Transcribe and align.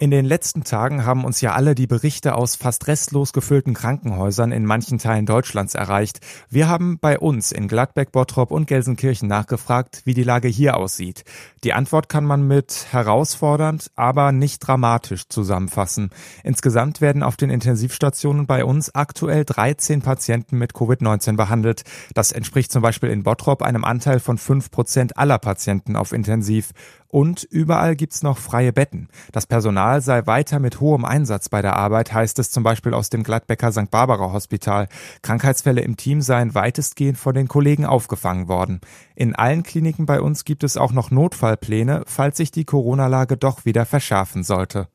In 0.00 0.10
den 0.10 0.24
letzten 0.24 0.64
Tagen 0.64 1.06
haben 1.06 1.24
uns 1.24 1.40
ja 1.40 1.52
alle 1.52 1.76
die 1.76 1.86
Berichte 1.86 2.34
aus 2.34 2.56
fast 2.56 2.88
restlos 2.88 3.32
gefüllten 3.32 3.74
Krankenhäusern 3.74 4.50
in 4.50 4.66
manchen 4.66 4.98
Teilen 4.98 5.24
Deutschlands 5.24 5.76
erreicht. 5.76 6.18
Wir 6.50 6.68
haben 6.68 6.98
bei 6.98 7.16
uns 7.16 7.52
in 7.52 7.68
Gladbeck, 7.68 8.10
Bottrop 8.10 8.50
und 8.50 8.66
Gelsenkirchen 8.66 9.28
nachgefragt, 9.28 10.02
wie 10.04 10.12
die 10.12 10.24
Lage 10.24 10.48
hier 10.48 10.76
aussieht. 10.76 11.22
Die 11.62 11.74
Antwort 11.74 12.08
kann 12.08 12.24
man 12.24 12.46
mit 12.48 12.88
herausfordernd, 12.90 13.92
aber 13.94 14.32
nicht 14.32 14.66
dramatisch 14.66 15.28
zusammenfassen. 15.28 16.10
Insgesamt 16.42 17.00
werden 17.00 17.22
auf 17.22 17.36
den 17.36 17.50
Intensivstationen 17.50 18.46
bei 18.48 18.64
uns 18.64 18.92
aktuell 18.96 19.44
13 19.44 20.02
Patienten 20.02 20.58
mit 20.58 20.72
Covid-19 20.72 21.36
behandelt. 21.36 21.84
Das 22.14 22.32
entspricht 22.32 22.72
zum 22.72 22.82
Beispiel 22.82 23.10
in 23.10 23.22
Bottrop 23.22 23.62
einem 23.62 23.84
Anteil 23.84 24.18
von 24.18 24.38
5 24.38 24.72
Prozent 24.72 25.16
aller 25.16 25.38
Patienten 25.38 25.94
auf 25.94 26.12
Intensiv. 26.12 26.72
Und 27.14 27.44
überall 27.44 27.94
gibt's 27.94 28.24
noch 28.24 28.38
freie 28.38 28.72
Betten. 28.72 29.06
Das 29.30 29.46
Personal 29.46 30.00
sei 30.00 30.26
weiter 30.26 30.58
mit 30.58 30.80
hohem 30.80 31.04
Einsatz 31.04 31.48
bei 31.48 31.62
der 31.62 31.76
Arbeit, 31.76 32.12
heißt 32.12 32.40
es 32.40 32.50
zum 32.50 32.64
Beispiel 32.64 32.92
aus 32.92 33.08
dem 33.08 33.22
Gladbecker 33.22 33.70
St. 33.70 33.88
Barbara 33.88 34.32
Hospital. 34.32 34.88
Krankheitsfälle 35.22 35.82
im 35.82 35.96
Team 35.96 36.22
seien 36.22 36.56
weitestgehend 36.56 37.16
von 37.16 37.36
den 37.36 37.46
Kollegen 37.46 37.86
aufgefangen 37.86 38.48
worden. 38.48 38.80
In 39.14 39.36
allen 39.36 39.62
Kliniken 39.62 40.06
bei 40.06 40.20
uns 40.20 40.44
gibt 40.44 40.64
es 40.64 40.76
auch 40.76 40.90
noch 40.90 41.12
Notfallpläne, 41.12 42.02
falls 42.08 42.36
sich 42.36 42.50
die 42.50 42.64
Corona-Lage 42.64 43.36
doch 43.36 43.64
wieder 43.64 43.86
verschärfen 43.86 44.42
sollte. 44.42 44.88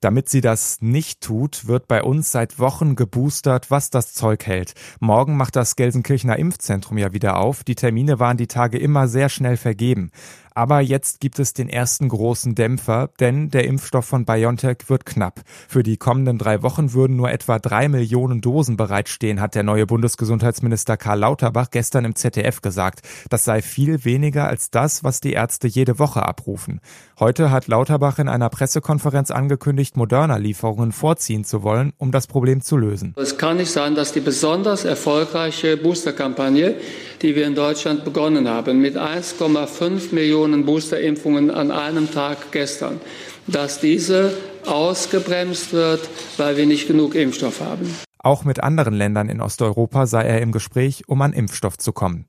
Damit 0.00 0.28
sie 0.28 0.42
das 0.42 0.82
nicht 0.82 1.22
tut, 1.22 1.66
wird 1.66 1.88
bei 1.88 2.02
uns 2.02 2.30
seit 2.30 2.58
Wochen 2.58 2.96
geboostert, 2.96 3.70
was 3.70 3.88
das 3.88 4.12
Zeug 4.12 4.46
hält. 4.46 4.74
Morgen 5.00 5.38
macht 5.38 5.56
das 5.56 5.74
Gelsenkirchener 5.74 6.38
Impfzentrum 6.38 6.98
ja 6.98 7.14
wieder 7.14 7.38
auf. 7.38 7.64
Die 7.64 7.74
Termine 7.74 8.20
waren 8.20 8.36
die 8.36 8.46
Tage 8.46 8.76
immer 8.76 9.08
sehr 9.08 9.30
schnell 9.30 9.56
vergeben. 9.56 10.10
Aber 10.56 10.80
jetzt 10.80 11.20
gibt 11.20 11.38
es 11.38 11.52
den 11.52 11.68
ersten 11.68 12.08
großen 12.08 12.54
Dämpfer, 12.54 13.10
denn 13.20 13.50
der 13.50 13.66
Impfstoff 13.66 14.06
von 14.06 14.24
BioNTech 14.24 14.88
wird 14.88 15.04
knapp. 15.04 15.42
Für 15.68 15.82
die 15.82 15.98
kommenden 15.98 16.38
drei 16.38 16.62
Wochen 16.62 16.94
würden 16.94 17.14
nur 17.14 17.30
etwa 17.30 17.58
drei 17.58 17.90
Millionen 17.90 18.40
Dosen 18.40 18.78
bereitstehen, 18.78 19.42
hat 19.42 19.54
der 19.54 19.64
neue 19.64 19.84
Bundesgesundheitsminister 19.84 20.96
Karl 20.96 21.18
Lauterbach 21.18 21.68
gestern 21.70 22.06
im 22.06 22.14
ZDF 22.14 22.62
gesagt. 22.62 23.00
Das 23.28 23.44
sei 23.44 23.60
viel 23.60 24.06
weniger 24.06 24.48
als 24.48 24.70
das, 24.70 25.04
was 25.04 25.20
die 25.20 25.34
Ärzte 25.34 25.68
jede 25.68 25.98
Woche 25.98 26.24
abrufen. 26.24 26.80
Heute 27.20 27.50
hat 27.50 27.68
Lauterbach 27.68 28.18
in 28.18 28.30
einer 28.30 28.48
Pressekonferenz 28.48 29.30
angekündigt, 29.30 29.98
Moderna-Lieferungen 29.98 30.92
vorziehen 30.92 31.44
zu 31.44 31.64
wollen, 31.64 31.92
um 31.98 32.12
das 32.12 32.26
Problem 32.28 32.62
zu 32.62 32.78
lösen. 32.78 33.12
Es 33.18 33.36
kann 33.36 33.58
nicht 33.58 33.70
sein, 33.70 33.94
dass 33.94 34.14
die 34.14 34.20
besonders 34.20 34.86
erfolgreiche 34.86 35.76
Boosterkampagne, 35.76 36.76
die 37.20 37.36
wir 37.36 37.46
in 37.46 37.54
Deutschland 37.54 38.06
begonnen 38.06 38.48
haben, 38.48 38.80
mit 38.80 38.96
1,5 38.96 40.14
Millionen 40.14 40.45
Millionen 40.46 40.64
Boosterimpfungen 40.64 41.50
an 41.50 41.70
einem 41.70 42.10
Tag 42.10 42.52
gestern, 42.52 43.00
dass 43.46 43.80
diese 43.80 44.32
ausgebremst 44.64 45.72
wird, 45.72 46.08
weil 46.36 46.56
wir 46.56 46.66
nicht 46.66 46.86
genug 46.86 47.14
Impfstoff 47.14 47.60
haben. 47.60 47.92
Auch 48.18 48.44
mit 48.44 48.62
anderen 48.62 48.94
Ländern 48.94 49.28
in 49.28 49.40
Osteuropa 49.40 50.06
sei 50.06 50.22
er 50.22 50.40
im 50.40 50.52
Gespräch, 50.52 51.04
um 51.08 51.22
an 51.22 51.32
Impfstoff 51.32 51.78
zu 51.78 51.92
kommen. 51.92 52.26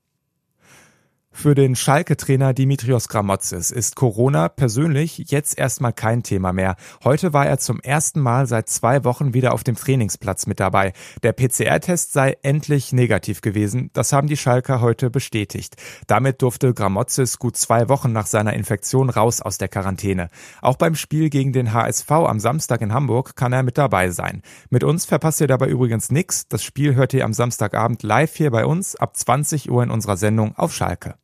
Für 1.40 1.54
den 1.54 1.76
Schalke-Trainer 1.76 2.52
Dimitrios 2.52 3.06
Gramotzes 3.06 3.70
ist 3.70 3.94
Corona 3.94 4.48
persönlich 4.48 5.18
jetzt 5.28 5.56
erstmal 5.56 5.92
kein 5.92 6.24
Thema 6.24 6.52
mehr. 6.52 6.74
Heute 7.04 7.32
war 7.32 7.46
er 7.46 7.58
zum 7.58 7.78
ersten 7.78 8.18
Mal 8.18 8.48
seit 8.48 8.68
zwei 8.68 9.04
Wochen 9.04 9.34
wieder 9.34 9.52
auf 9.54 9.62
dem 9.62 9.76
Trainingsplatz 9.76 10.48
mit 10.48 10.58
dabei. 10.58 10.94
Der 11.22 11.32
PCR-Test 11.32 12.12
sei 12.12 12.36
endlich 12.42 12.92
negativ 12.92 13.40
gewesen. 13.40 13.90
Das 13.92 14.12
haben 14.12 14.26
die 14.26 14.36
Schalker 14.36 14.80
heute 14.80 15.10
bestätigt. 15.10 15.76
Damit 16.08 16.42
durfte 16.42 16.74
Gramotzes 16.74 17.38
gut 17.38 17.56
zwei 17.56 17.88
Wochen 17.88 18.10
nach 18.10 18.26
seiner 18.26 18.54
Infektion 18.54 19.08
raus 19.08 19.40
aus 19.40 19.58
der 19.58 19.68
Quarantäne. 19.68 20.30
Auch 20.60 20.76
beim 20.76 20.96
Spiel 20.96 21.30
gegen 21.30 21.52
den 21.52 21.72
HSV 21.72 22.10
am 22.10 22.40
Samstag 22.40 22.80
in 22.80 22.92
Hamburg 22.92 23.36
kann 23.36 23.52
er 23.52 23.62
mit 23.62 23.78
dabei 23.78 24.10
sein. 24.10 24.42
Mit 24.70 24.82
uns 24.82 25.04
verpasst 25.04 25.40
ihr 25.40 25.46
dabei 25.46 25.68
übrigens 25.68 26.10
nichts. 26.10 26.48
Das 26.48 26.64
Spiel 26.64 26.96
hört 26.96 27.14
ihr 27.14 27.24
am 27.24 27.32
Samstagabend 27.32 28.02
live 28.02 28.34
hier 28.34 28.50
bei 28.50 28.66
uns 28.66 28.96
ab 28.96 29.16
20 29.16 29.70
Uhr 29.70 29.84
in 29.84 29.92
unserer 29.92 30.16
Sendung 30.16 30.56
auf 30.56 30.74
Schalke. 30.74 31.14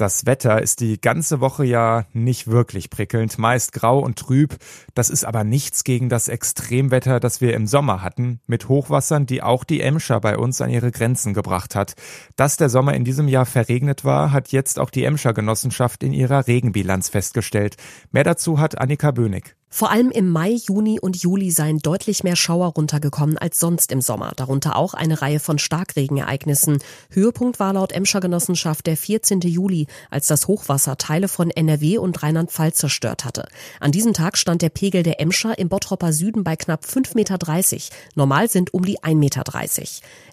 Das 0.00 0.24
Wetter 0.24 0.62
ist 0.62 0.80
die 0.80 0.98
ganze 0.98 1.42
Woche 1.42 1.62
ja 1.62 2.06
nicht 2.14 2.46
wirklich 2.46 2.88
prickelnd, 2.88 3.38
meist 3.38 3.72
grau 3.74 3.98
und 3.98 4.18
trüb. 4.18 4.56
Das 4.94 5.10
ist 5.10 5.24
aber 5.24 5.44
nichts 5.44 5.84
gegen 5.84 6.08
das 6.08 6.28
Extremwetter, 6.28 7.20
das 7.20 7.42
wir 7.42 7.52
im 7.52 7.66
Sommer 7.66 8.02
hatten, 8.02 8.40
mit 8.46 8.70
Hochwassern, 8.70 9.26
die 9.26 9.42
auch 9.42 9.62
die 9.62 9.82
Emscher 9.82 10.18
bei 10.22 10.38
uns 10.38 10.62
an 10.62 10.70
ihre 10.70 10.90
Grenzen 10.90 11.34
gebracht 11.34 11.74
hat. 11.74 11.92
Dass 12.34 12.56
der 12.56 12.70
Sommer 12.70 12.94
in 12.94 13.04
diesem 13.04 13.28
Jahr 13.28 13.44
verregnet 13.44 14.02
war, 14.02 14.32
hat 14.32 14.52
jetzt 14.52 14.78
auch 14.78 14.88
die 14.88 15.04
Emscher 15.04 15.34
Genossenschaft 15.34 16.02
in 16.02 16.14
ihrer 16.14 16.46
Regenbilanz 16.46 17.10
festgestellt. 17.10 17.76
Mehr 18.10 18.24
dazu 18.24 18.58
hat 18.58 18.80
Annika 18.80 19.10
Bönig. 19.10 19.54
Vor 19.72 19.92
allem 19.92 20.10
im 20.10 20.28
Mai, 20.28 20.50
Juni 20.50 20.98
und 20.98 21.16
Juli 21.16 21.52
seien 21.52 21.78
deutlich 21.78 22.24
mehr 22.24 22.34
Schauer 22.34 22.72
runtergekommen 22.74 23.38
als 23.38 23.60
sonst 23.60 23.92
im 23.92 24.00
Sommer, 24.00 24.32
darunter 24.34 24.74
auch 24.74 24.94
eine 24.94 25.22
Reihe 25.22 25.38
von 25.38 25.60
Starkregenereignissen. 25.60 26.80
Höhepunkt 27.10 27.60
war 27.60 27.72
laut 27.72 27.92
Emscher 27.92 28.20
Genossenschaft 28.20 28.88
der 28.88 28.96
14. 28.96 29.40
Juli, 29.42 29.86
als 30.10 30.26
das 30.26 30.48
Hochwasser 30.48 30.98
Teile 30.98 31.28
von 31.28 31.50
NRW 31.50 31.98
und 31.98 32.20
Rheinland-Pfalz 32.20 32.78
zerstört 32.78 33.24
hatte. 33.24 33.46
An 33.78 33.92
diesem 33.92 34.12
Tag 34.12 34.36
stand 34.38 34.60
der 34.60 34.70
Pegel 34.70 35.04
der 35.04 35.20
Emscher 35.20 35.56
im 35.56 35.68
Bottropper 35.68 36.12
Süden 36.12 36.42
bei 36.42 36.56
knapp 36.56 36.84
5,30 36.84 37.14
Meter. 37.14 37.38
Normal 38.16 38.50
sind 38.50 38.74
um 38.74 38.84
die 38.84 38.98
1,30 38.98 39.14
Meter. 39.14 39.44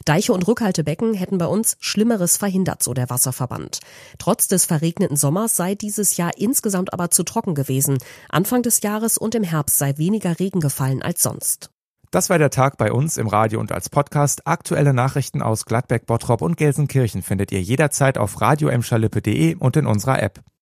Deiche 0.03 0.33
und 0.33 0.47
Rückhaltebecken 0.47 1.13
hätten 1.13 1.37
bei 1.37 1.47
uns 1.47 1.77
Schlimmeres 1.79 2.37
verhindert, 2.37 2.81
so 2.81 2.93
der 2.93 3.09
Wasserverband. 3.09 3.81
Trotz 4.17 4.47
des 4.47 4.65
verregneten 4.65 5.15
Sommers 5.17 5.55
sei 5.55 5.75
dieses 5.75 6.17
Jahr 6.17 6.31
insgesamt 6.37 6.91
aber 6.91 7.11
zu 7.11 7.23
trocken 7.23 7.55
gewesen. 7.55 7.97
Anfang 8.29 8.63
des 8.63 8.81
Jahres 8.81 9.17
und 9.27 9.35
im 9.35 9.43
Herbst 9.43 9.77
sei 9.77 9.97
weniger 9.97 10.39
Regen 10.39 10.61
gefallen 10.61 11.01
als 11.01 11.21
sonst. 11.21 11.69
Das 12.11 12.29
war 12.29 12.37
der 12.37 12.49
Tag 12.49 12.77
bei 12.77 12.93
uns 12.93 13.17
im 13.17 13.27
Radio 13.27 13.59
und 13.59 13.73
als 13.73 13.89
Podcast. 13.89 14.47
Aktuelle 14.47 14.93
Nachrichten 14.93 15.41
aus 15.41 15.65
Gladbeck, 15.65 16.05
Bottrop 16.05 16.41
und 16.41 16.55
Gelsenkirchen 16.55 17.21
findet 17.23 17.51
ihr 17.51 17.61
jederzeit 17.61 18.17
auf 18.17 18.39
radio 18.39 18.69
und 18.69 19.75
in 19.75 19.85
unserer 19.85 20.23
App. 20.23 20.39